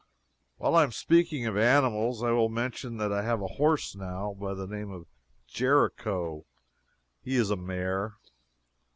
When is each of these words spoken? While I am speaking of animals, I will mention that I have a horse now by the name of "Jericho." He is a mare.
While 0.57 0.73
I 0.75 0.81
am 0.81 0.91
speaking 0.91 1.45
of 1.45 1.55
animals, 1.55 2.23
I 2.23 2.31
will 2.31 2.49
mention 2.49 2.97
that 2.97 3.13
I 3.13 3.21
have 3.21 3.39
a 3.39 3.45
horse 3.59 3.95
now 3.95 4.33
by 4.33 4.55
the 4.55 4.65
name 4.65 4.89
of 4.89 5.05
"Jericho." 5.45 6.43
He 7.23 7.35
is 7.35 7.51
a 7.51 7.55
mare. 7.55 8.15